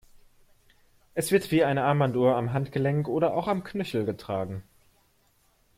Es 1.13 1.31
wird 1.31 1.51
wie 1.51 1.63
eine 1.63 1.83
Armbanduhr 1.83 2.35
am 2.35 2.53
Handgelenk 2.53 3.07
oder 3.07 3.35
auch 3.35 3.47
am 3.47 3.63
Knöchel 3.63 4.03
getragen. 4.03 4.63